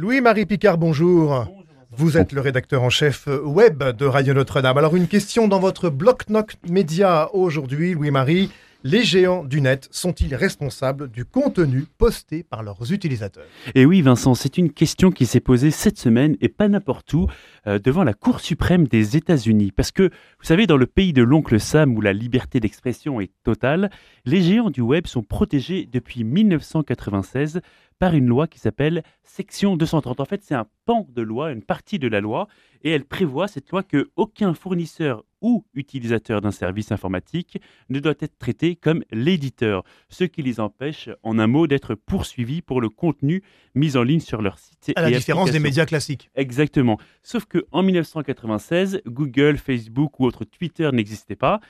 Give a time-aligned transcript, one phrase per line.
[0.00, 1.48] Louis-Marie Picard, bonjour.
[1.90, 4.78] Vous êtes le rédacteur en chef web de Radio Notre-Dame.
[4.78, 8.48] Alors une question dans votre bloc-noc média aujourd'hui, Louis-Marie.
[8.84, 13.44] Les géants du net sont-ils responsables du contenu posté par leurs utilisateurs?
[13.74, 17.26] Et oui Vincent, c'est une question qui s'est posée cette semaine et pas n'importe où,
[17.66, 19.72] euh, devant la Cour suprême des États-Unis.
[19.72, 23.32] Parce que, vous savez, dans le pays de l'oncle Sam où la liberté d'expression est
[23.42, 23.90] totale,
[24.24, 27.60] les géants du web sont protégés depuis 1996
[27.98, 30.20] par une loi qui s'appelle Section 230.
[30.20, 32.48] En fait, c'est un pan de loi, une partie de la loi,
[32.82, 38.14] et elle prévoit cette loi que aucun fournisseur ou utilisateur d'un service informatique ne doit
[38.20, 42.88] être traité comme l'éditeur, ce qui les empêche, en un mot, d'être poursuivis pour le
[42.88, 43.42] contenu
[43.74, 44.92] mis en ligne sur leur site.
[44.96, 46.30] À la différence des médias classiques.
[46.34, 46.98] Exactement.
[47.22, 51.60] Sauf qu'en 1996, Google, Facebook ou autre Twitter n'existaient pas.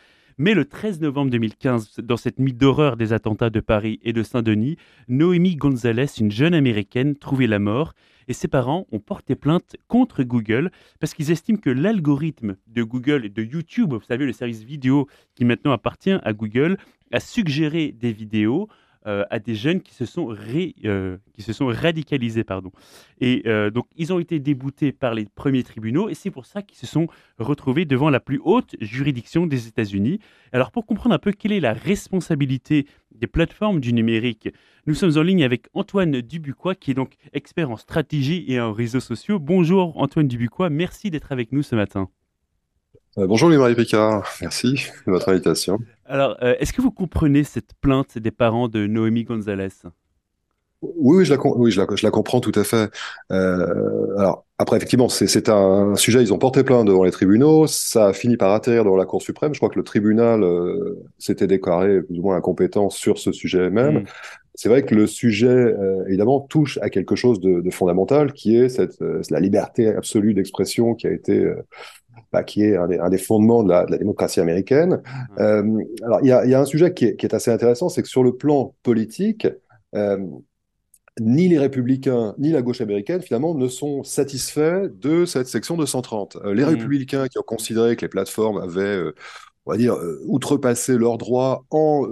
[0.41, 4.23] Mais le 13 novembre 2015, dans cette nuit d'horreur des attentats de Paris et de
[4.23, 4.77] Saint-Denis,
[5.09, 7.93] Noémie Gonzalez, une jeune américaine, trouvait la mort
[8.29, 10.71] et ses parents ont porté plainte contre Google
[11.01, 15.09] parce qu'ils estiment que l'algorithme de Google et de YouTube, vous savez, le service vidéo
[15.35, 16.77] qui maintenant appartient à Google,
[17.11, 18.69] a suggéré des vidéos
[19.07, 22.45] euh, à des jeunes qui se sont, euh, qui se sont radicalisés.
[22.45, 22.73] Pardon.
[23.21, 26.63] Et euh, donc, ils ont été déboutés par les premiers tribunaux et c'est pour ça
[26.63, 27.07] qu'ils se sont
[27.39, 30.19] retrouvés devant la plus haute juridiction des États-Unis.
[30.53, 34.49] Alors, pour comprendre un peu quelle est la responsabilité des plateformes du numérique,
[34.87, 38.73] nous sommes en ligne avec Antoine Dubuquois, qui est donc expert en stratégie et en
[38.73, 39.39] réseaux sociaux.
[39.39, 42.09] Bonjour Antoine Dubuquois, merci d'être avec nous ce matin.
[43.27, 45.79] Bonjour Louis-Marie Picard, merci de votre invitation.
[46.07, 49.69] Alors, euh, est-ce que vous comprenez cette plainte des parents de Noémie Gonzalez?
[50.81, 52.89] Oui, oui, je la, oui je, la, je la comprends tout à fait.
[53.33, 58.07] Euh, alors, après, effectivement, c'est un sujet, ils ont porté plainte devant les tribunaux, ça
[58.07, 59.55] a fini par atterrir devant la Cour suprême.
[59.55, 63.71] Je crois que le tribunal euh, s'était déclaré plus ou moins incompétent sur ce sujet
[63.71, 64.01] même.
[64.01, 64.05] Mm.
[64.55, 68.57] C'est vrai que le sujet, euh, évidemment, touche à quelque chose de, de fondamental, qui
[68.57, 71.45] est cette, euh, la liberté absolue d'expression qui a été
[72.33, 75.01] bah, qui est un des, un des fondements de la, de la, démocratie américaine.
[75.03, 75.41] Mmh.
[75.41, 77.89] Euh, alors, il y a, y a, un sujet qui est, qui est assez intéressant,
[77.89, 79.47] c'est que sur le plan politique,
[79.95, 80.19] euh,
[81.21, 85.87] ni les républicains ni la gauche américaine, finalement, ne sont satisfaits de cette section de
[85.87, 86.37] 130.
[86.37, 86.69] Euh, les mmh.
[86.69, 89.03] républicains qui ont considéré que les plateformes avaient,
[89.67, 92.07] on va dire, outrepassé leurs droits en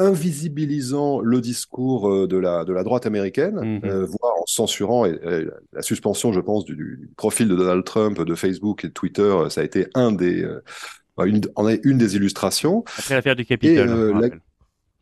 [0.00, 3.80] invisibilisant le discours euh, de la, de la droite américaine, mhm.
[3.84, 5.18] euh, voire en censurant et,
[5.72, 9.50] la suspension, je pense, du, profil de Donald Trump, de Facebook et de Twitter, euh,
[9.50, 10.44] ça a été un des,
[11.18, 12.82] une, en est une des illustrations.
[12.98, 14.40] Après l'affaire du Capitole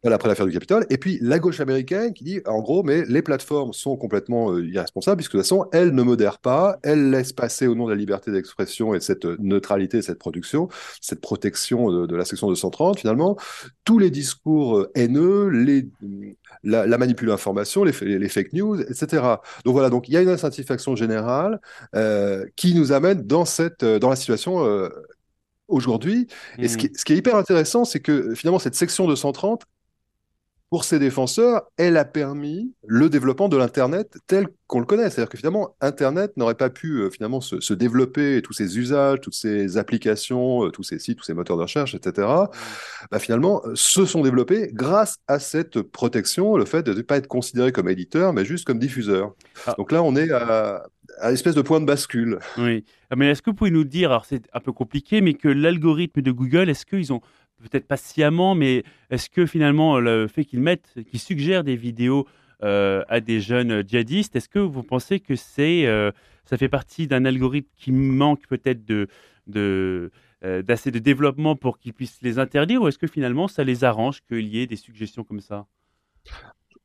[0.04, 0.86] après l'affaire du Capitole.
[0.90, 4.64] Et puis la gauche américaine qui dit, en gros, mais les plateformes sont complètement euh,
[4.66, 7.90] irresponsables, puisque de toute façon, elles ne modèrent pas, elles laissent passer au nom de
[7.90, 10.68] la liberté d'expression et de cette neutralité, cette production,
[11.00, 13.36] cette protection de, la section 230, finalement,
[13.84, 15.88] tous les discours euh, haineux, les,
[16.62, 19.22] la, la manipulation d'informations, les, les, fake news, etc.
[19.64, 21.60] Donc voilà, donc il y a une insatisfaction générale
[21.94, 24.88] euh, qui nous amène dans, cette, dans la situation euh,
[25.68, 26.26] aujourd'hui.
[26.58, 26.94] Et ce qui, mmh.
[26.94, 29.64] ce qui, est hyper intéressant, c'est que finalement, cette section 230,
[30.70, 35.08] pour ses défenseurs, elle a permis le développement de l'Internet tel qu'on le connaît.
[35.08, 39.20] C'est-à-dire que finalement, Internet n'aurait pas pu euh, finalement se, se, développer, tous ces usages,
[39.22, 42.28] toutes ces applications, euh, tous ces sites, tous ces moteurs de recherche, etc.
[42.28, 43.06] Mm.
[43.10, 47.16] Bah, finalement, euh, se sont développés grâce à cette protection, le fait de ne pas
[47.16, 49.32] être considéré comme éditeur, mais juste comme diffuseur.
[49.66, 49.74] Ah.
[49.78, 50.86] Donc là, on est à,
[51.18, 52.38] à l'espèce de point de bascule.
[52.58, 52.84] Oui.
[53.10, 55.48] Ah, mais est-ce que vous pouvez nous dire, alors c'est un peu compliqué, mais que
[55.48, 57.22] l'algorithme de Google, est-ce qu'ils ont
[57.62, 62.26] peut-être pas sciemment, mais est-ce que finalement le fait qu'ils mettent, qu'ils suggèrent des vidéos
[62.62, 66.10] euh, à des jeunes djihadistes, est-ce que vous pensez que c'est, euh,
[66.44, 69.08] ça fait partie d'un algorithme qui manque peut-être de,
[69.54, 73.84] euh, d'assez de développement pour qu'ils puissent les interdire, ou est-ce que finalement ça les
[73.84, 75.66] arrange qu'il y ait des suggestions comme ça?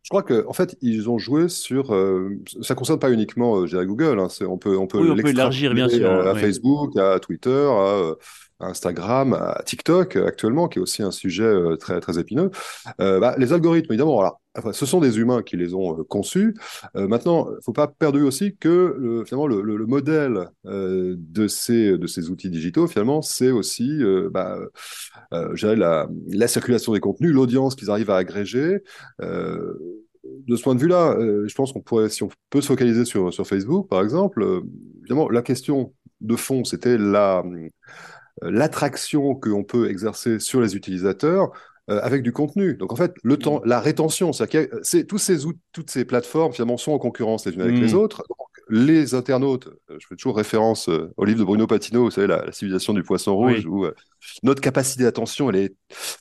[0.04, 1.94] Je crois qu'en en fait, ils ont joué sur.
[1.94, 4.20] Euh, ça concerne pas uniquement euh, Google.
[4.20, 6.12] Hein, on peut, on peut, oui, on peut élargir bien sûr.
[6.12, 8.16] À, Facebook, à Twitter, à,
[8.64, 12.52] Instagram, à TikTok actuellement, qui est aussi un sujet euh, très très épineux.
[13.00, 16.56] Euh, bah, les algorithmes, évidemment, voilà, ce sont des humains qui les ont euh, conçus.
[16.96, 22.30] maintenant, il faut pas perdre aussi que finalement le, le, modèle de ces de ces
[22.30, 24.02] outils digitaux, finalement, c'est aussi
[24.32, 24.58] bah,
[25.32, 28.84] la, la circulation des contenus, l'audience qu'ils arrivent à agréger
[30.48, 33.34] de ce point de vue-là, je pense qu'on pourrait, si on peut se focaliser sur,
[33.34, 34.64] sur Facebook, par exemple,
[35.02, 35.94] évidemment, la question
[36.24, 37.44] de fond, c'était la,
[38.42, 41.52] euh, l'attraction qu'on peut exercer sur les utilisateurs
[41.90, 42.76] euh, avec du contenu.
[42.76, 45.40] Donc en fait, le temps, la rétention, c'est tous ces
[45.72, 47.98] toutes ces plateformes finalement sont en concurrence les unes avec les mm.
[47.98, 48.24] autres.
[48.70, 52.52] Les internautes, euh, je fais toujours référence au livre de Bruno Patino, vous savez, la,
[52.52, 53.86] civilisation du poisson rouge, où
[54.44, 55.76] notre capacité d'attention, elle est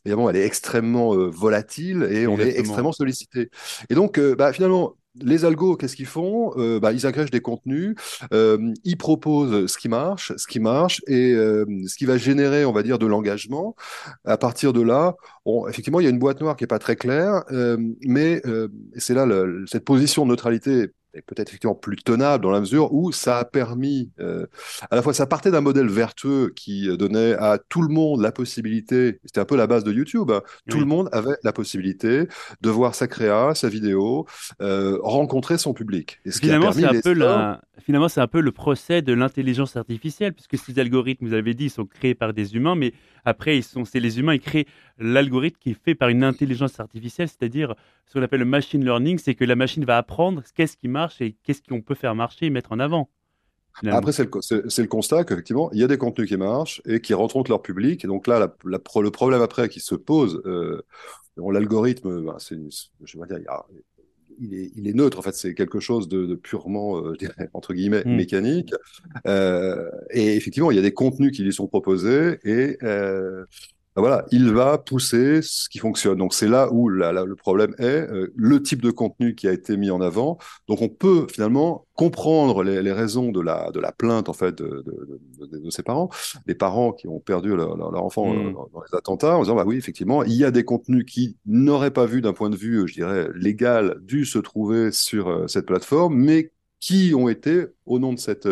[0.04, 3.50] évidemment, elle est extrêmement volatile et on est extrêmement sollicité.
[3.90, 6.52] Et donc, bah, finalement, les algos, qu'est-ce qu'ils font?
[6.56, 7.94] Euh, bah, Ils agrègent des contenus,
[8.32, 12.64] euh, ils proposent ce qui marche, ce qui marche, et euh, ce qui va générer,
[12.64, 13.76] on va dire, de l'engagement.
[14.24, 16.78] À partir de là, on, effectivement, il y a une boîte noire qui est pas
[16.78, 21.74] très claire, euh, mais euh, c'est là le, cette position de neutralité est peut-être effectivement
[21.74, 24.46] plus tenable dans la mesure où ça a permis, euh,
[24.90, 28.32] à la fois ça partait d'un modèle vertueux qui donnait à tout le monde la
[28.32, 32.28] possibilité, c'était un peu la base de YouTube, hein, tout le monde avait la possibilité
[32.60, 34.26] de voir sa créa, sa vidéo,
[34.60, 36.20] euh, rencontrer son public.
[36.24, 37.60] Et ce Finalement, c'est un, les la...
[37.78, 41.64] Finalement, c'est un peu le procès de l'intelligence artificielle, puisque ces algorithmes, vous avez dit,
[41.64, 42.92] ils sont créés par des humains, mais
[43.24, 43.84] après, ils sont...
[43.84, 44.66] c'est les humains, ils créent
[44.98, 47.74] l'algorithme qui est fait par une intelligence artificielle, c'est-à-dire
[48.06, 51.01] ce qu'on appelle le machine learning, c'est que la machine va apprendre qu'est-ce qui marche
[51.20, 53.08] et qu'est-ce qu'on peut faire marcher et mettre en avant.
[53.78, 53.98] finalement.
[53.98, 57.14] Après, c'est le, le constat qu'effectivement, il y a des contenus qui marchent et qui
[57.14, 58.04] rencontrent leur public.
[58.04, 60.82] Et donc là, la- la pro- le problème après qui se pose, euh,
[61.36, 62.56] l'algorithme, ben, c'est,
[63.04, 63.64] je vais dire, il, y a-
[64.40, 65.18] il est, il est neutre.
[65.18, 67.14] En fait, c'est quelque chose de, de purement, euh,
[67.54, 68.16] entre guillemets, Mm.
[68.16, 68.74] mécanique.
[69.26, 73.44] Euh, et effectivement, il y a des contenus qui lui sont proposés et euh,
[73.96, 76.16] voilà, il va pousser ce qui fonctionne.
[76.18, 79.76] Donc c'est là où le problème est euh, le type de contenu qui a été
[79.76, 80.38] mis en avant.
[80.68, 84.54] Donc on peut finalement comprendre les, les raisons de la, de la plainte en fait
[84.54, 86.08] de, de, de, de- de ses parents,
[86.46, 88.46] des parents qui ont perdu leur, leur, leur enfant Mm.
[88.48, 91.04] euh, dans, dans les attentats, en disant bah oui effectivement il y a des contenus
[91.04, 95.28] qui n'auraient pas vu d'un point de vue, je dirais légal, dû se trouver sur
[95.28, 96.50] euh, cette plateforme, mais
[96.80, 98.48] qui ont été au nom de cette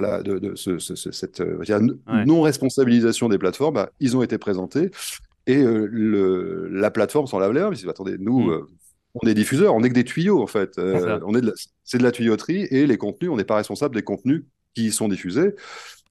[0.00, 2.24] voilà, de, de ce, ce- ce- cette euh, Ouais.
[2.26, 4.90] non-responsabilisation des plateformes, bah, ils ont été présentés
[5.46, 7.70] et euh, le, la plateforme s'en lave les mains.
[7.72, 8.50] Ils disent, attendez, nous, Mm.
[8.50, 8.60] euh,
[9.14, 10.78] on est diffuseurs, on est que des tuyaux en fait.
[10.78, 11.20] Euh, C'est ça.
[11.24, 11.52] on est de la-
[11.84, 14.44] c'est de la tuyauterie et les contenus, on n'est pas responsable des contenus
[14.74, 15.54] qui y sont diffusés.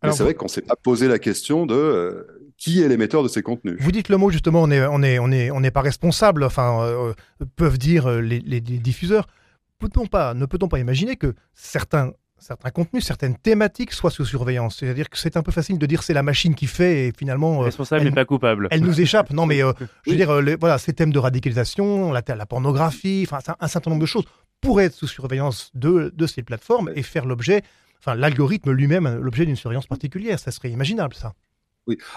[0.02, 2.24] Mais Alors, c'est vrai qu'on s'est pas posé la question de euh,
[2.58, 3.78] qui est l'émetteur de ces contenus.
[3.80, 6.44] Vous dites le mot justement, on est, on est, on est, on n'est pas responsable.
[6.44, 7.14] Enfin, euh,
[7.56, 9.28] peuvent dire les, les- les diffuseurs.
[9.80, 14.78] Peut-on pas, ne peut-on pas imaginer que certains, certains contenus, certaines thématiques soient sous surveillance
[14.78, 17.62] C'est-à-dire que c'est un peu facile de dire c'est la machine qui fait et finalement
[17.62, 18.68] euh, Responsable mais pas coupable.
[18.72, 19.32] elle nous échappe.
[19.32, 19.74] Non, mais euh,
[20.06, 23.56] je veux dire, euh, les- voilà, ces thèmes de radicalisation, la, la pornographie, enfin, un,
[23.60, 24.26] un certain nombre de choses
[24.62, 27.62] pourraient être sous surveillance de, de ces plateformes et faire l'objet,
[28.00, 30.38] enfin, l'algorithme lui-même, l'objet d'une surveillance particulière.
[30.40, 31.34] Ça serait imaginable, ça.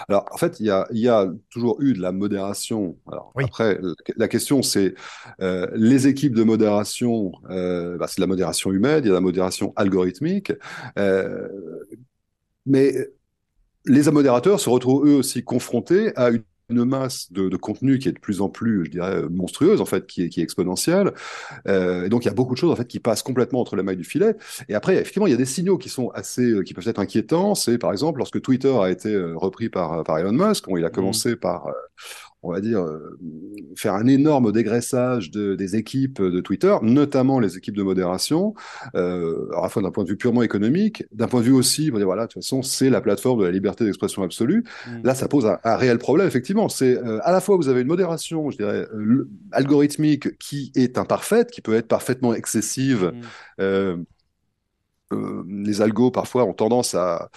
[0.09, 2.97] Alors, en fait, il y a, il y a toujours eu de la modération.
[3.11, 3.43] Alors, Oui.
[3.45, 4.93] après, la- la question, c'est
[5.41, 9.11] euh, les équipes de modération, euh, bah, c'est de la modération humaine, il y a
[9.11, 10.51] de la modération algorithmique.
[10.97, 11.47] euh,
[12.65, 12.93] mais
[13.85, 18.09] les modérateurs se retrouvent eux aussi confrontés à une une masse de, de contenu qui
[18.09, 21.13] est de plus en plus, je dirais, monstrueuse, en fait, qui est, qui est exponentielle.
[21.67, 23.75] Euh, et donc, il y a beaucoup de choses, en fait, qui passent complètement entre
[23.75, 24.35] les mailles du filet.
[24.69, 26.99] Et après, effectivement, il y a des signaux qui sont assez, euh, qui peuvent être
[26.99, 27.55] inquiétants.
[27.55, 30.85] C'est, par exemple, lorsque Twitter a été euh, repris par, par Elon Musk, bon, il
[30.85, 31.67] a commencé par,
[32.43, 33.17] on va dire, euh,
[33.75, 38.53] faire un énorme dégraissage de, des équipes de Twitter, notamment les équipes de modération,
[38.95, 41.87] euh, à la fois d'un point de vue purement économique, d'un point de vue aussi,
[41.89, 44.63] on va dire, voilà, de toute façon, c'est la plateforme de la liberté d'expression absolue.
[44.87, 45.05] Mm.
[45.05, 46.69] Là, ça pose un, un réel problème, effectivement.
[46.69, 50.97] C'est euh, à la fois, vous avez une modération, je dirais, euh, algorithmique qui est
[50.97, 53.13] imparfaite, qui peut être parfaitement excessive.
[53.59, 54.03] Mm.
[55.11, 57.29] Euh, les algos, parfois, ont tendance à,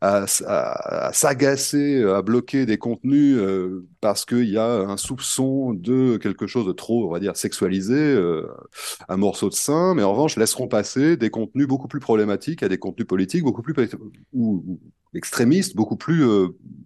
[0.00, 5.72] à, à- à s'agacer, à bloquer des contenus euh, parce qu'il y a un soupçon
[5.72, 8.46] de quelque chose de trop, on va dire, sexualisé, euh,
[9.08, 12.68] un morceau de sein, mais en revanche, laisseront passer des contenus beaucoup plus problématiques à
[12.68, 13.74] des contenus politiques beaucoup plus
[14.32, 14.80] ou, ou
[15.14, 16.24] extrémistes, beaucoup plus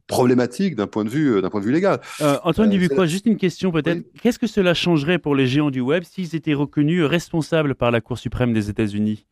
[0.06, 2.00] problématiques d'un point de vue, d'un point de vue légal.
[2.44, 4.02] Antoine Dubuquois, juste une question peut-être.
[4.20, 8.00] Qu'est-ce que cela changerait pour les géants du web s'ils étaient reconnus responsables par la
[8.02, 9.26] Cour suprême des États-Unis?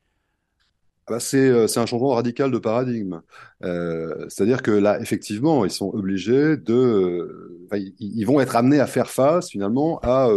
[1.09, 3.21] Bah, c'est euh, c'est un changement radical de paradigme.
[3.63, 8.87] Euh, c'est-à-dire que là, effectivement, ils sont obligés de, euh, ils, vont être amenés à
[8.87, 10.29] faire face finalement à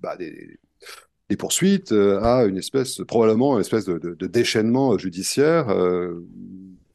[0.00, 0.58] bah, des,
[1.36, 5.72] poursuites, à une espèce, probablement une espèce de, déchaînement judiciaire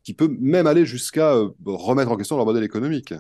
[0.04, 1.36] qui peut même aller jusqu'à
[1.66, 3.14] remettre en question leur modèle économique.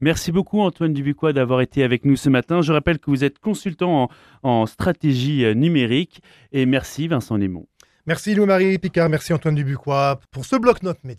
[0.00, 2.62] Merci beaucoup Antoine Dubuquois d'avoir été avec nous ce matin.
[2.62, 4.08] Je rappelle que vous êtes consultant
[4.42, 6.22] en, stratégie numérique
[6.52, 7.66] et merci Vincent Lemont.
[8.08, 11.16] Merci Louis-Marie Picard, merci Antoine Dubuquois pour ce bloc-notes média.